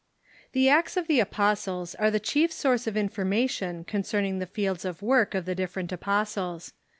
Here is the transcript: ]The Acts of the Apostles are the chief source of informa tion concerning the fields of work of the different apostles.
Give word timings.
]The 0.53 0.67
Acts 0.67 0.97
of 0.97 1.05
the 1.05 1.19
Apostles 1.19 1.93
are 1.93 2.09
the 2.09 2.19
chief 2.19 2.51
source 2.51 2.87
of 2.87 2.95
informa 2.95 3.47
tion 3.47 3.83
concerning 3.83 4.39
the 4.39 4.47
fields 4.47 4.83
of 4.83 5.03
work 5.03 5.35
of 5.35 5.45
the 5.45 5.53
different 5.53 5.91
apostles. 5.91 6.73